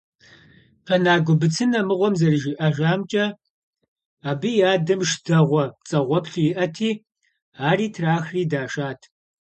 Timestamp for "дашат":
8.51-8.99